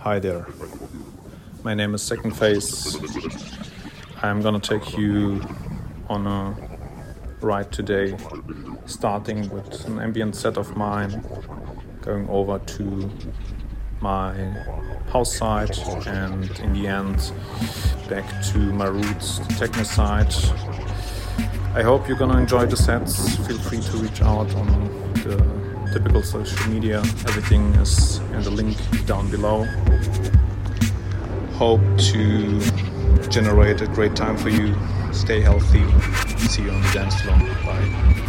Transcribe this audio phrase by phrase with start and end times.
[0.00, 0.46] Hi there.
[1.62, 2.96] My name is Second Face.
[4.22, 5.42] I'm gonna take you
[6.08, 6.56] on a
[7.42, 8.16] ride today,
[8.86, 11.22] starting with an ambient set of mine,
[12.00, 13.10] going over to
[14.00, 14.32] my
[15.12, 17.30] house side, and in the end,
[18.08, 20.34] back to my roots, techno side.
[21.74, 23.36] I hope you're gonna enjoy the sets.
[23.46, 24.66] Feel free to reach out on
[25.24, 25.59] the
[25.92, 26.98] typical social media.
[27.28, 28.76] Everything is in the link
[29.06, 29.64] down below.
[31.54, 32.60] Hope to
[33.28, 34.74] generate a great time for you.
[35.12, 35.84] Stay healthy.
[36.48, 37.38] See you on the dance floor.
[37.64, 38.19] Bye.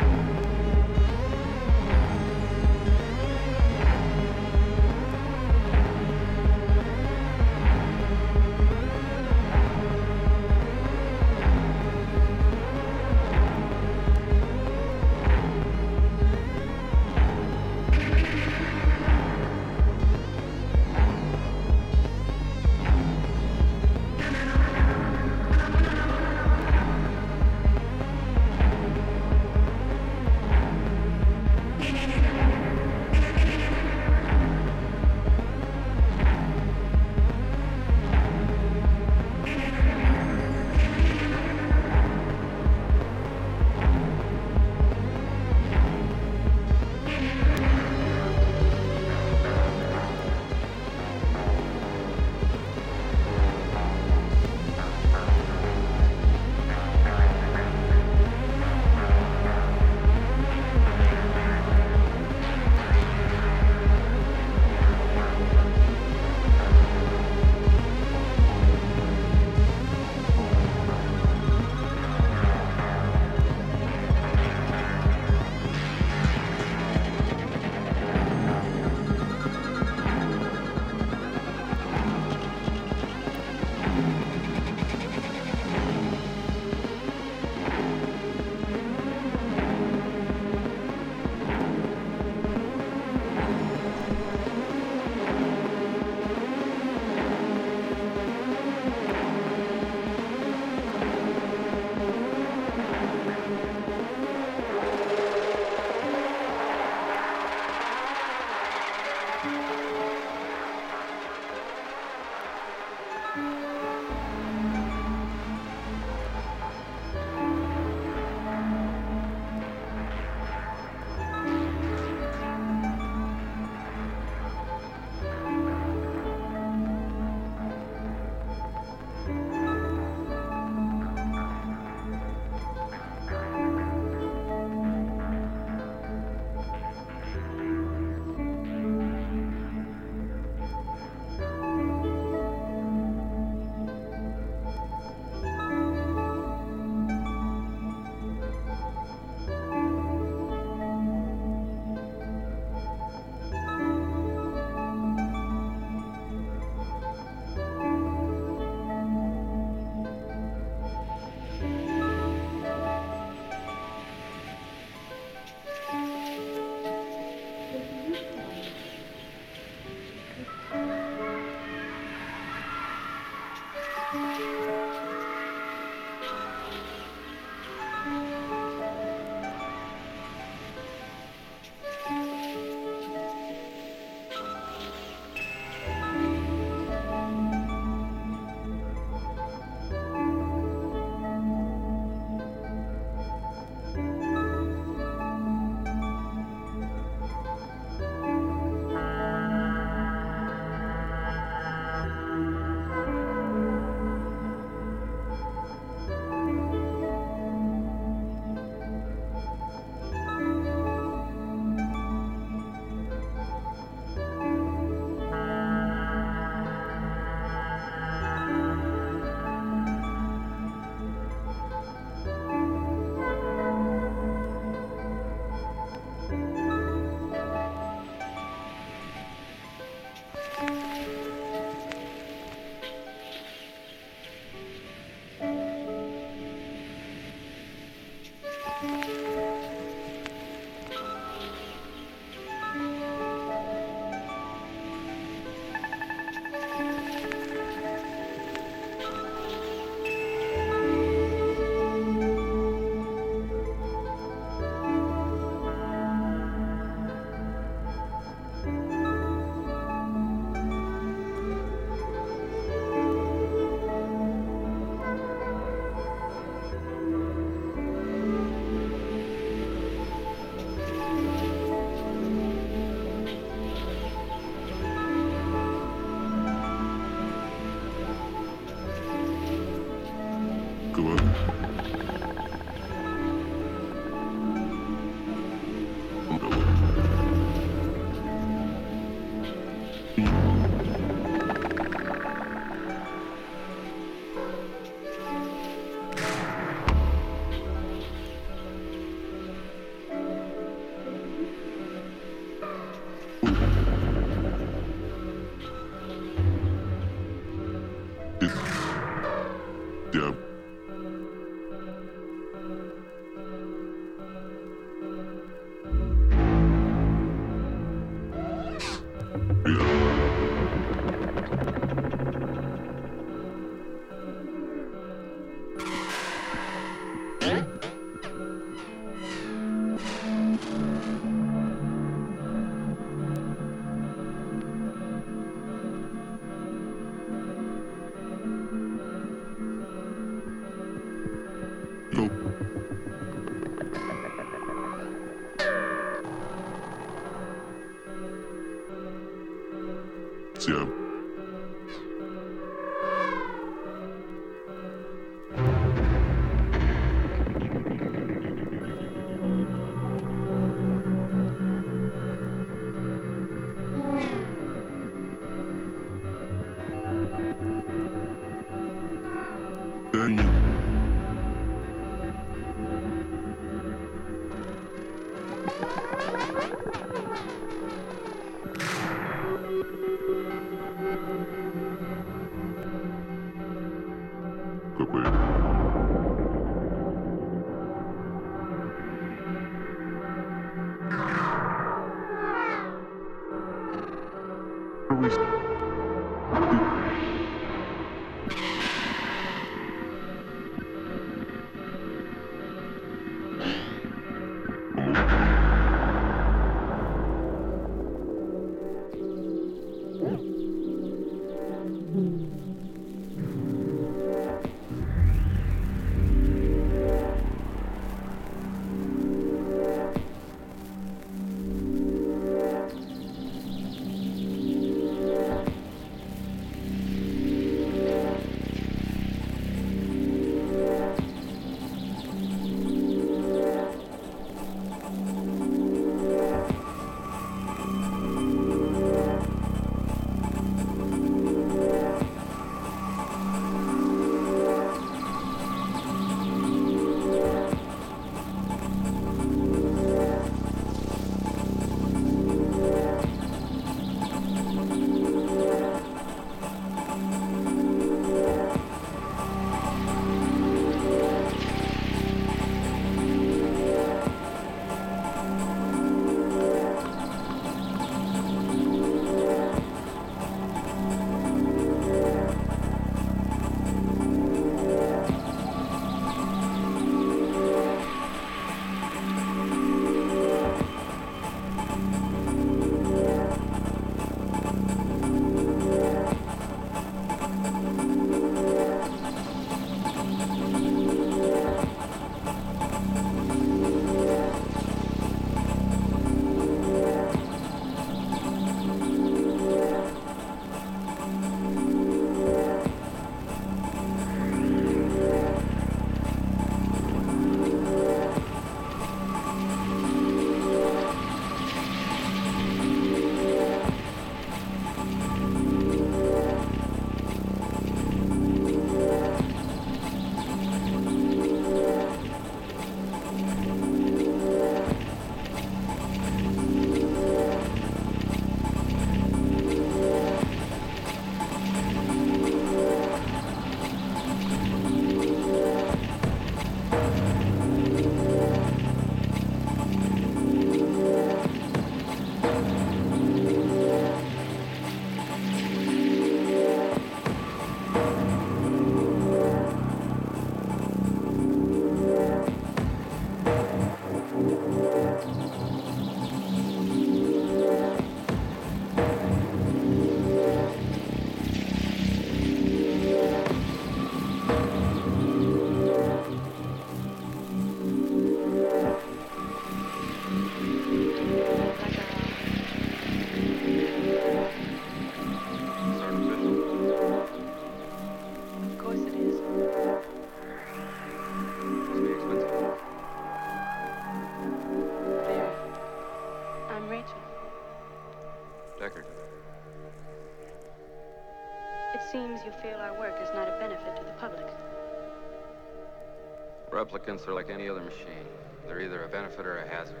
[596.96, 598.26] Replicants are like any other machine.
[598.66, 600.00] They're either a benefit or a hazard.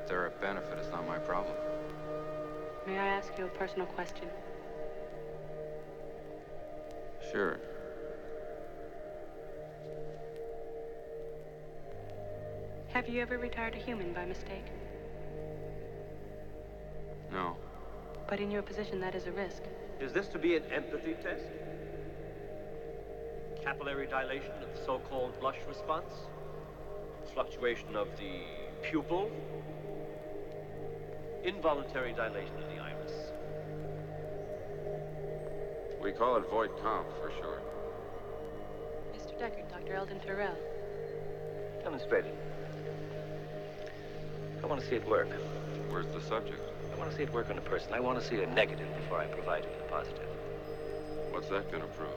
[0.00, 1.56] If they're a benefit, it's not my problem.
[2.86, 4.28] May I ask you a personal question?
[7.32, 7.58] Sure.
[12.92, 14.66] Have you ever retired a human by mistake?
[17.32, 17.56] No.
[18.28, 19.62] But in your position, that is a risk.
[20.00, 21.44] Is this to be an empathy test?
[23.64, 26.03] Capillary dilation of the so-called blush response?
[27.54, 28.40] Fluctuation of the
[28.82, 29.30] pupil?
[31.44, 33.12] Involuntary dilation of the iris?
[36.02, 37.62] We call it void comp for short.
[39.16, 39.38] Mr.
[39.38, 39.94] Deckard, Dr.
[39.94, 40.56] Eldon Tyrell.
[41.84, 42.36] Demonstrate it.
[44.60, 45.28] I want to see it work.
[45.90, 46.60] Where's the subject?
[46.92, 47.92] I want to see it work on a person.
[47.92, 50.28] I want to see a negative before I provide him the positive.
[51.30, 52.10] What's that gonna prove?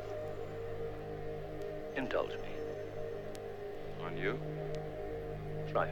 [1.96, 2.50] Indulge me.
[4.04, 4.40] On you?
[5.72, 5.88] Try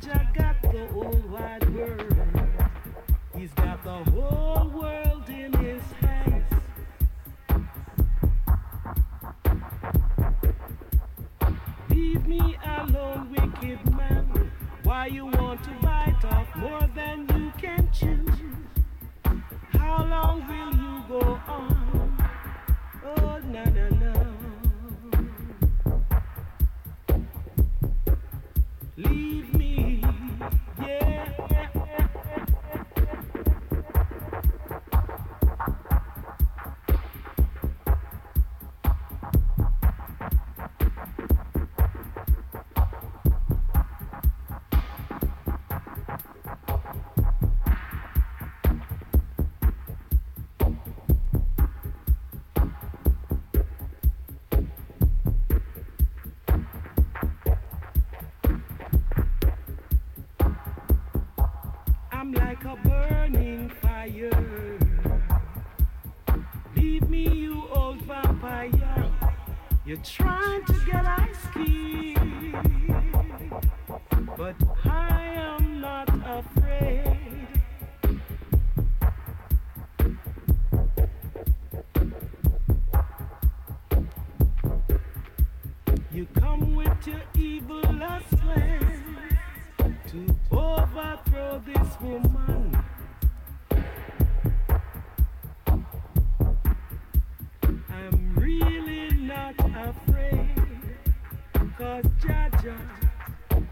[0.00, 0.27] Jack.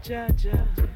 [0.09, 0.86] ja ja.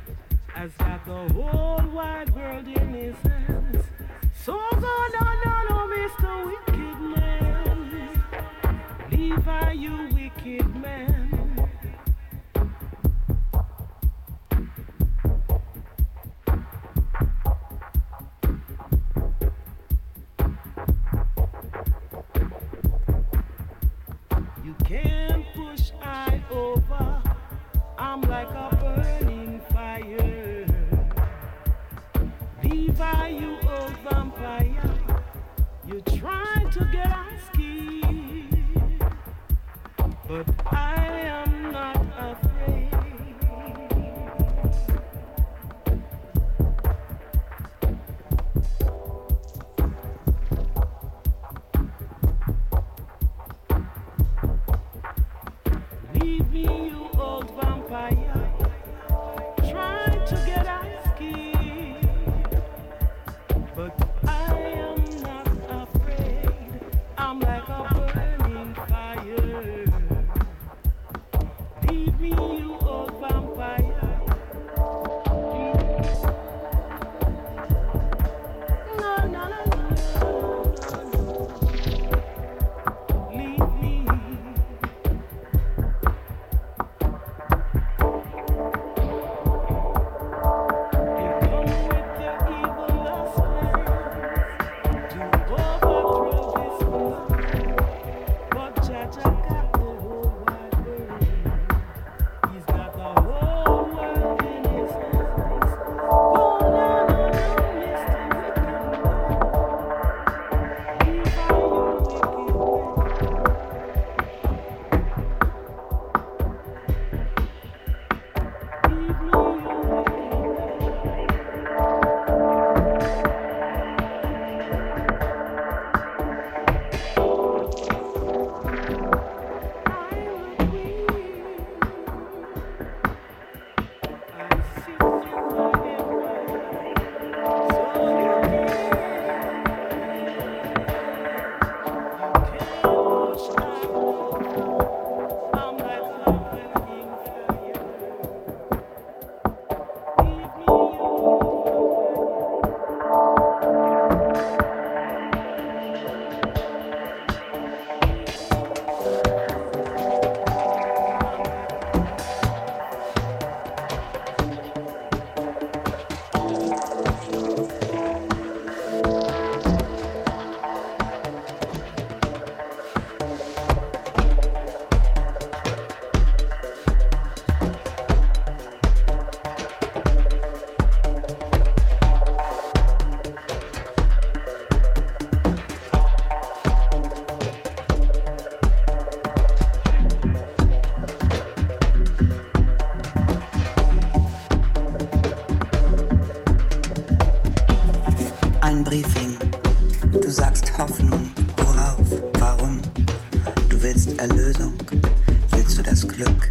[206.21, 206.50] rahatlık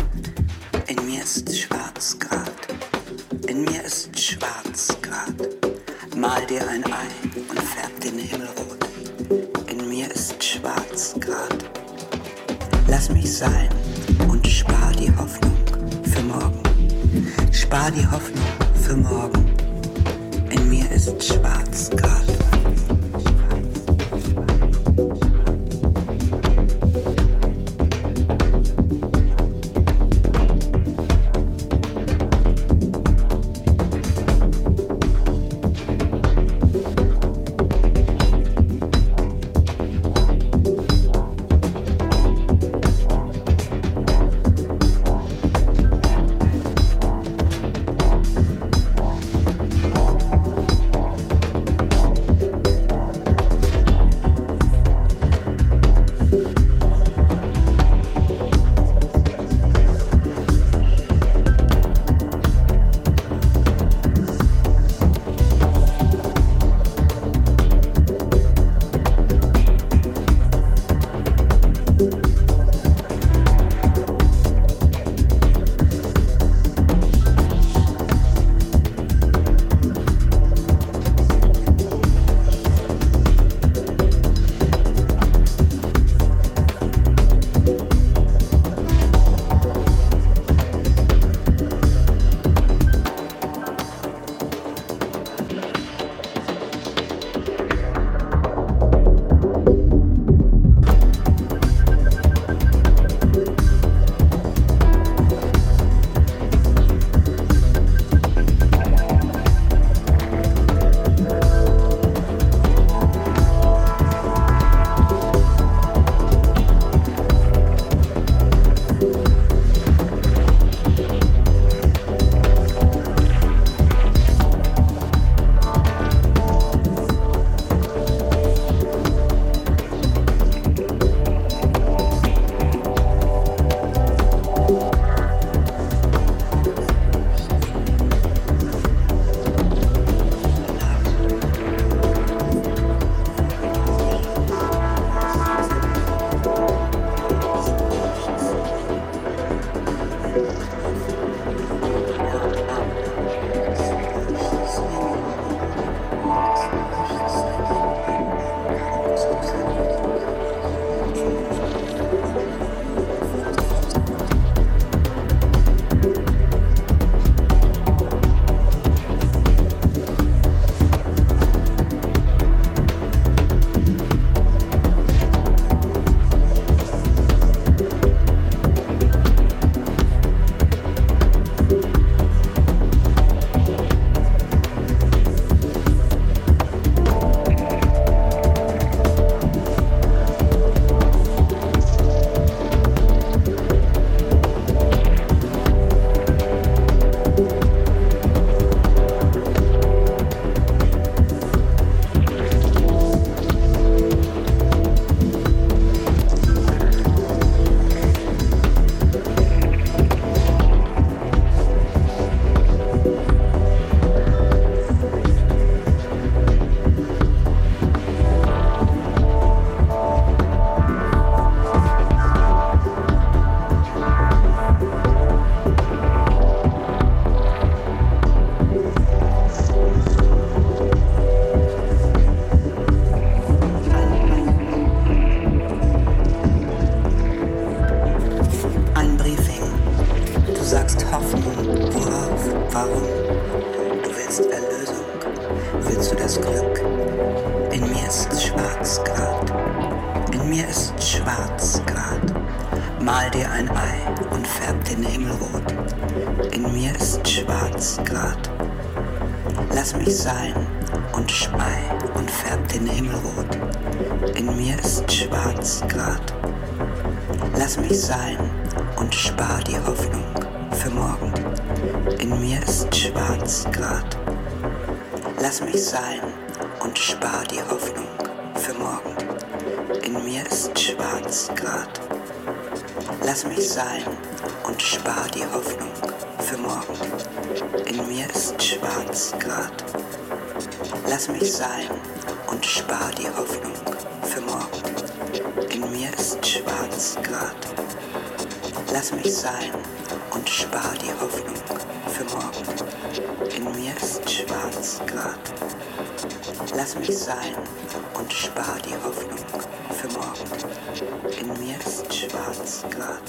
[312.88, 313.22] grad.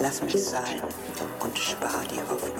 [0.00, 0.82] Lass mich sein
[1.40, 2.51] und spar die Hoffnung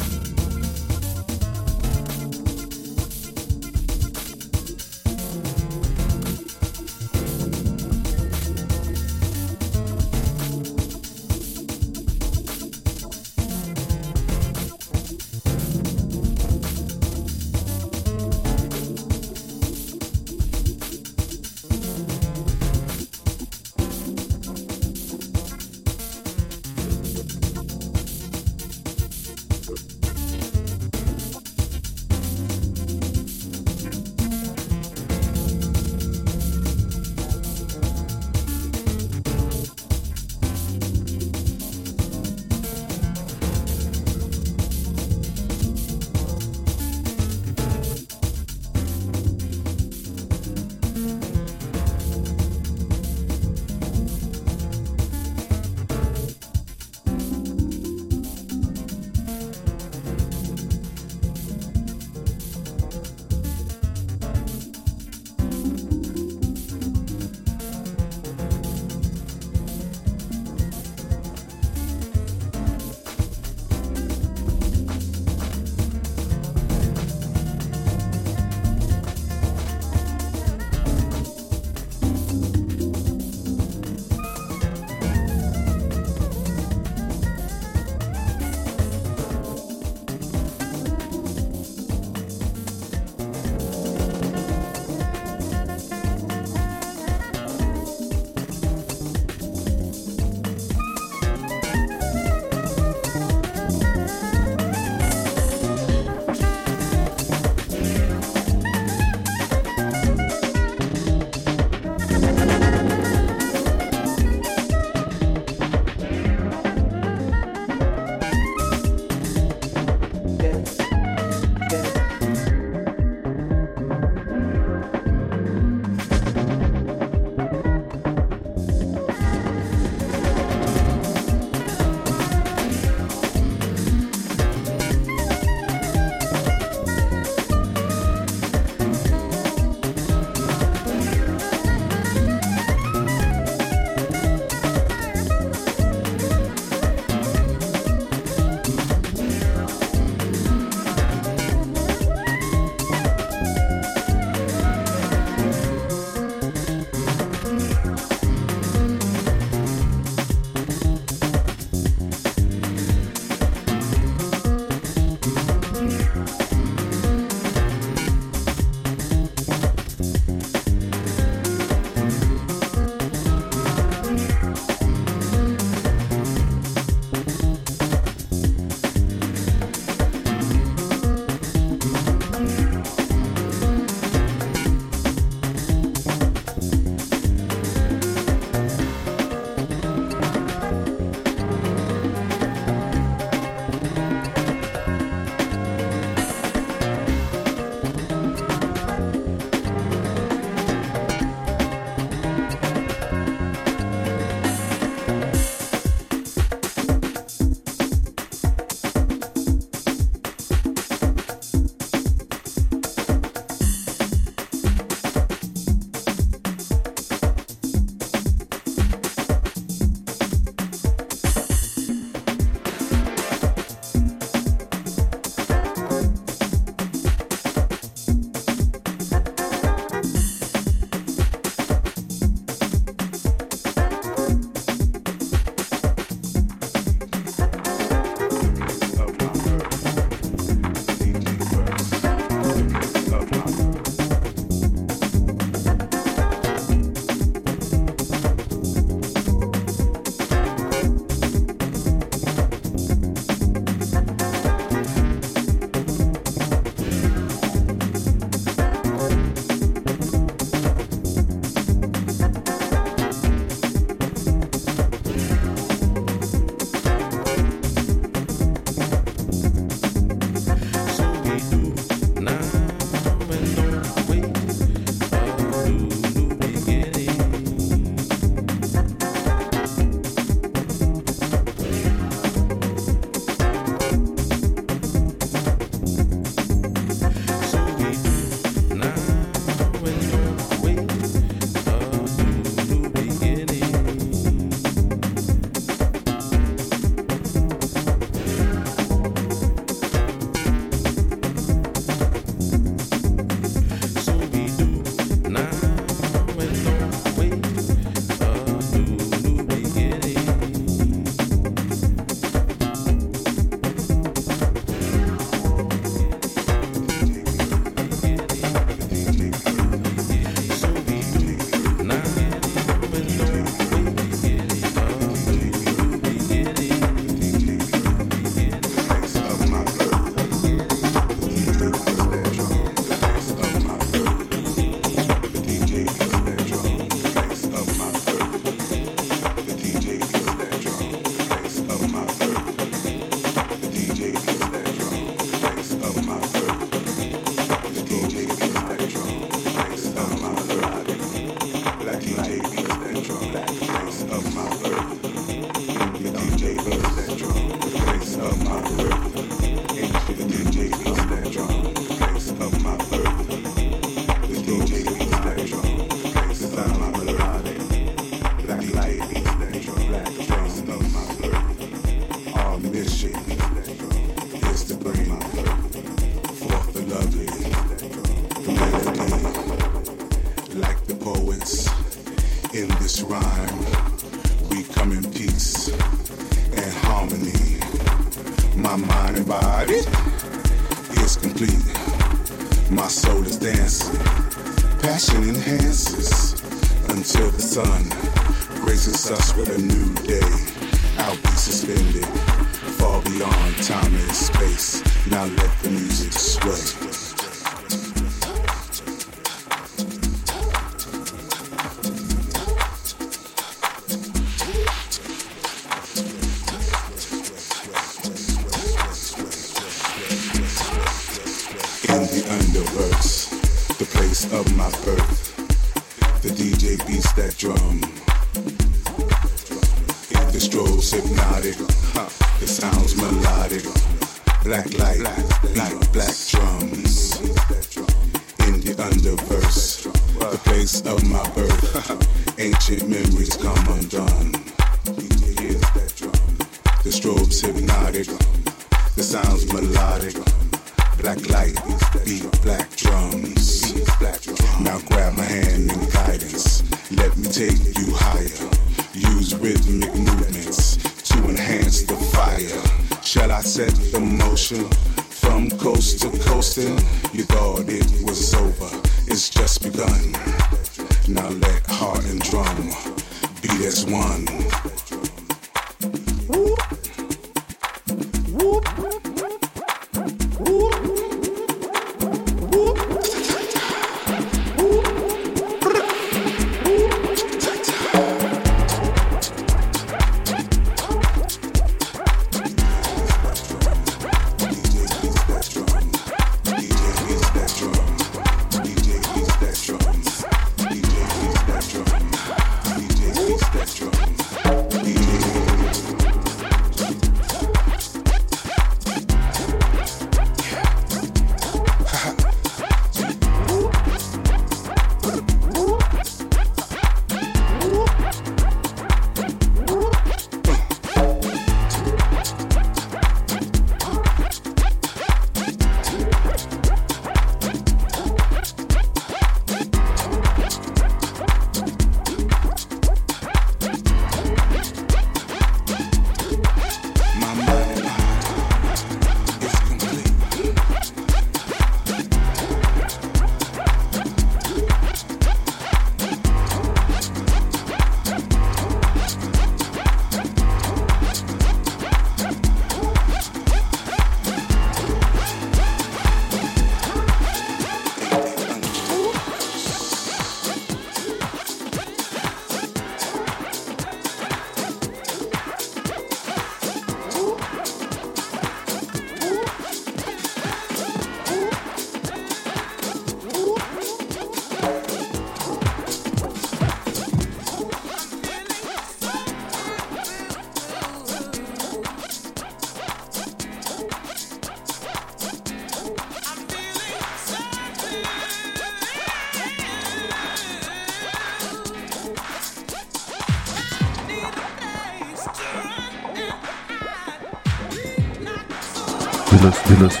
[599.46, 600.00] Mindestlust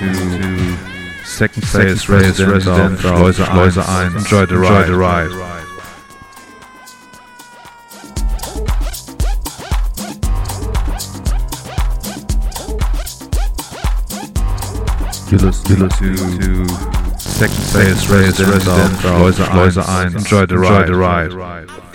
[1.22, 4.12] Secondface Resident, Resident Schleuse 1.
[4.12, 4.16] 1.
[4.16, 4.82] Enjoy the ride.
[4.82, 5.30] Enjoy the ride.
[15.30, 15.86] You listen to
[17.16, 19.38] Secondface Resident, Schleuse
[19.86, 20.16] 1.
[20.16, 20.88] Enjoy the ride.
[20.88, 21.85] Enjoy the ride.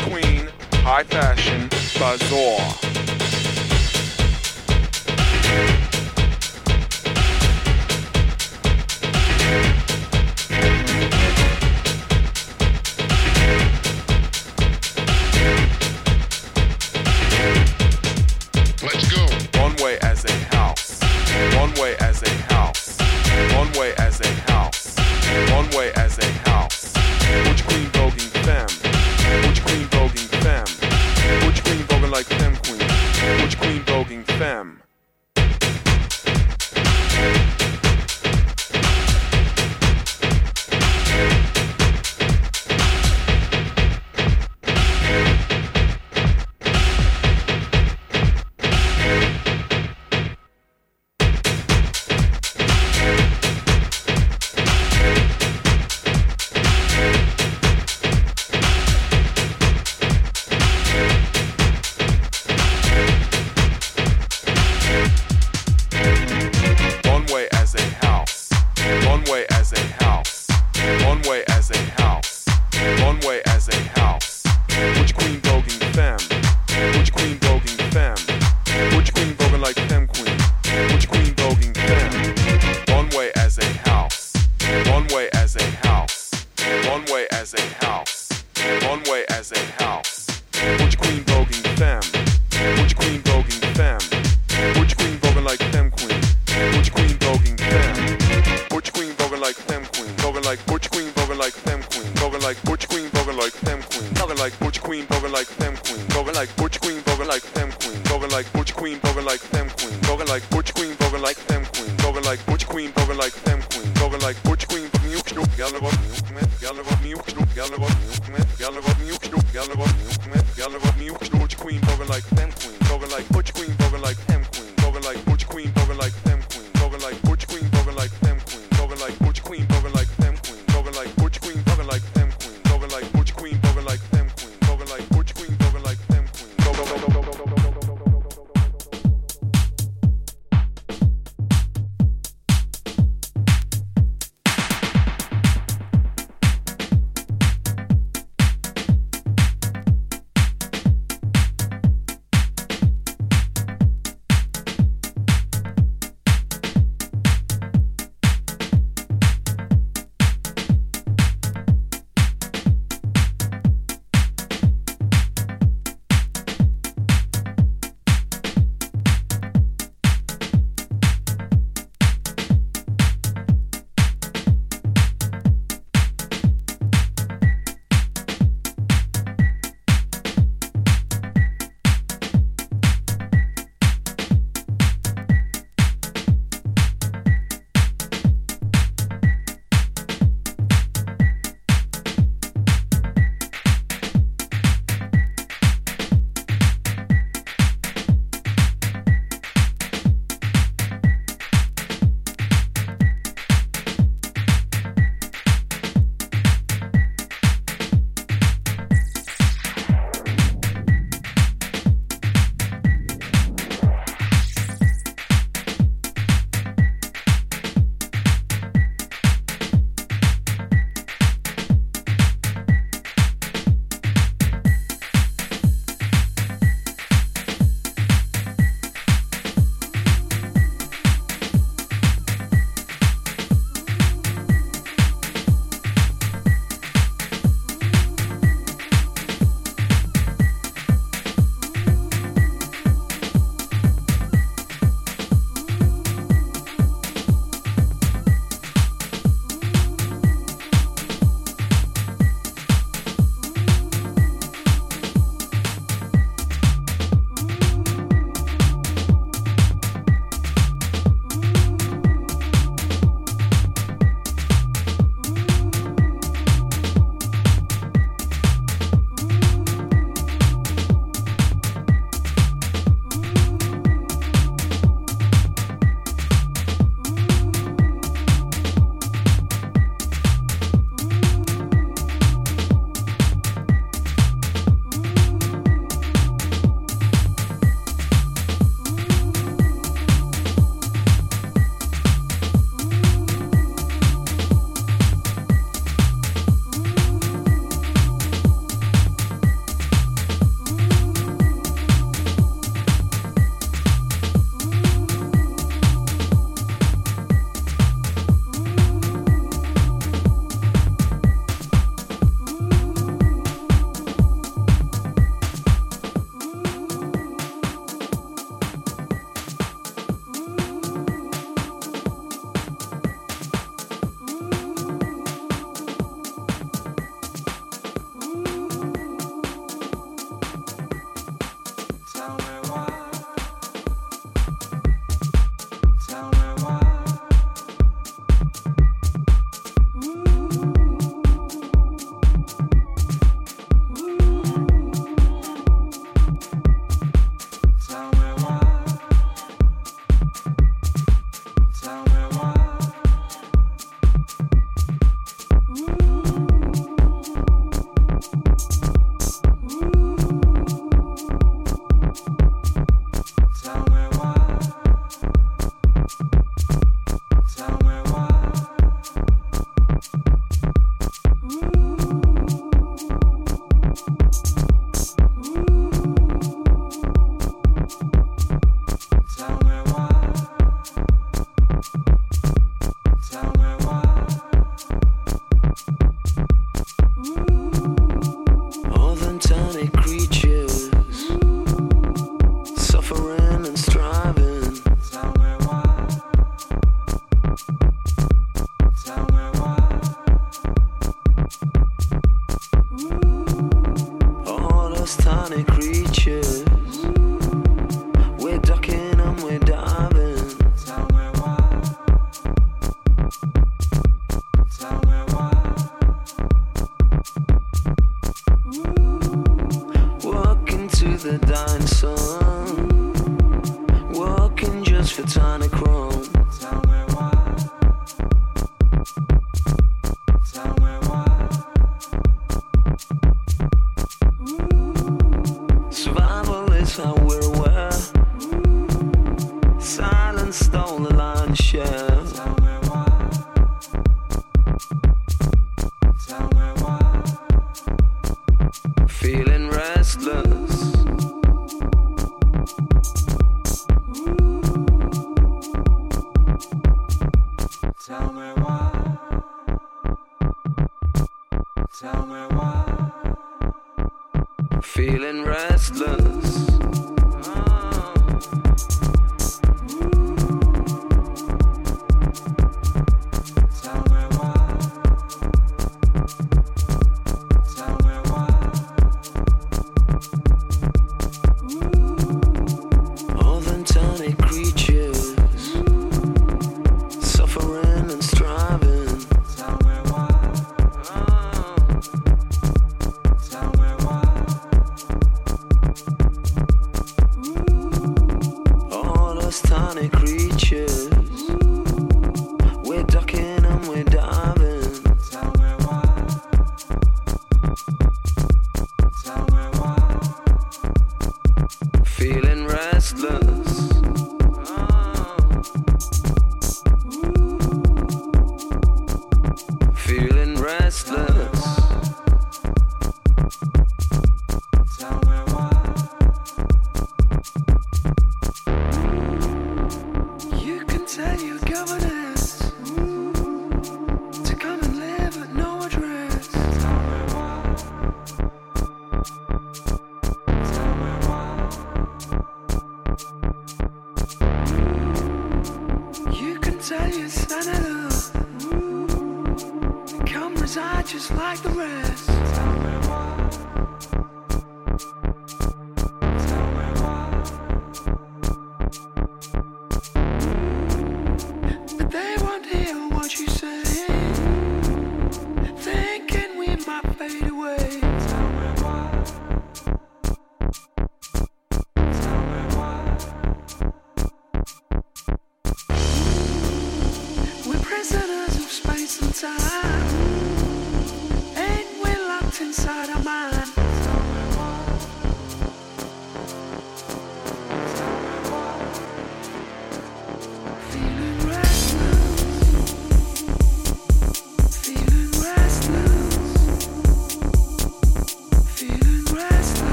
[0.00, 0.48] Queen,
[0.84, 1.70] voguing
[2.00, 2.85] like Butch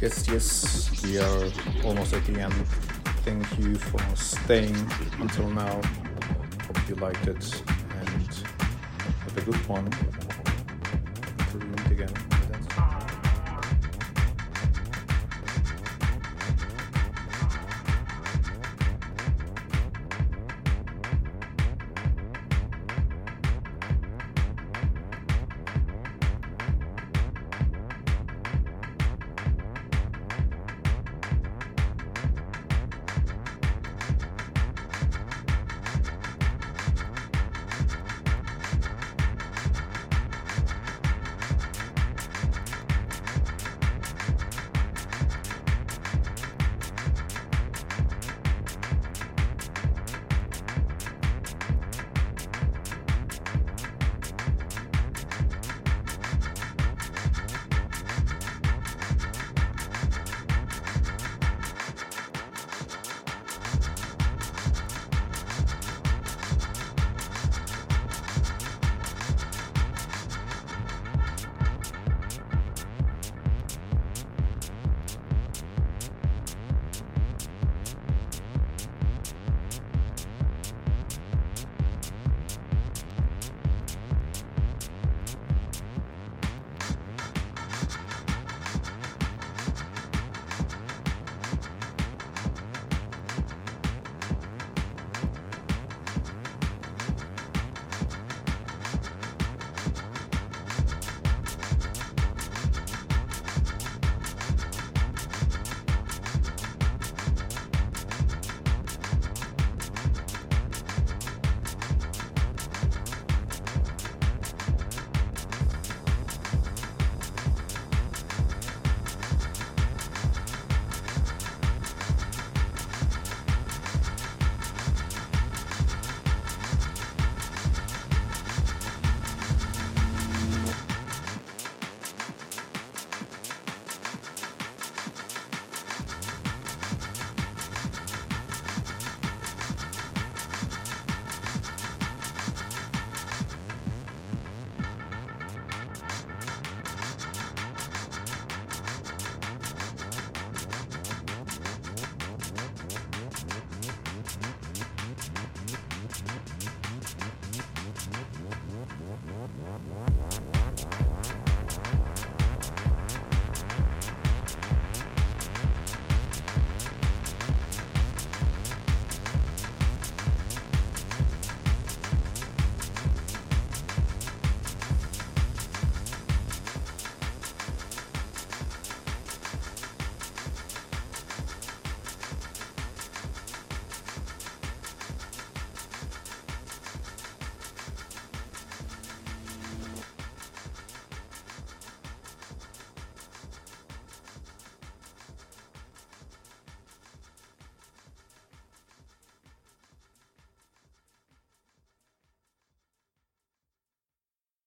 [0.00, 1.50] Yes, yes, we are
[1.84, 2.54] almost at the end.
[3.24, 4.76] Thank you for staying
[5.18, 5.80] until now.
[6.66, 7.62] Hope you liked it
[7.98, 8.28] and
[9.24, 10.17] have a good one.